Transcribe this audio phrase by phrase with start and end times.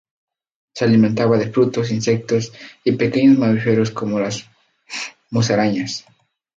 [0.73, 2.51] Se alimentaba de frutos, insectos
[2.83, 4.49] y pequeños mamíferos como las
[5.29, 6.05] musarañas.